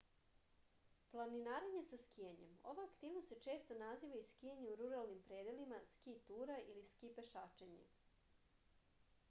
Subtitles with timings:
[1.15, 6.57] planinarenje sa skijanjem ova aktivnost se često naziva i skijanje u ruralnim predelima ski tura
[6.73, 7.85] ili ski pešačenje